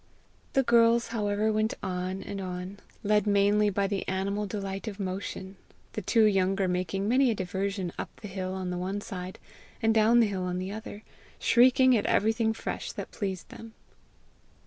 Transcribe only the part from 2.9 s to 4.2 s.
led mainly by the